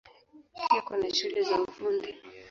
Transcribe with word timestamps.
Pia 0.53 0.81
kuna 0.81 1.13
shule 1.13 1.43
za 1.43 1.61
Ufundi. 1.61 2.15